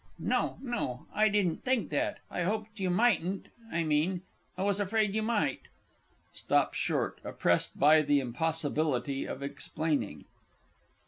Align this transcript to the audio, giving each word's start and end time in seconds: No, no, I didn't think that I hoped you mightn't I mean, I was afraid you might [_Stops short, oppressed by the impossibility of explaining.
No, 0.17 0.57
no, 0.63 1.05
I 1.13 1.29
didn't 1.29 1.63
think 1.63 1.91
that 1.91 2.21
I 2.31 2.41
hoped 2.41 2.79
you 2.79 2.89
mightn't 2.89 3.49
I 3.71 3.83
mean, 3.83 4.23
I 4.57 4.63
was 4.63 4.79
afraid 4.79 5.13
you 5.13 5.21
might 5.21 5.67
[_Stops 6.33 6.73
short, 6.73 7.21
oppressed 7.23 7.79
by 7.79 8.01
the 8.01 8.19
impossibility 8.19 9.27
of 9.27 9.43
explaining. 9.43 10.25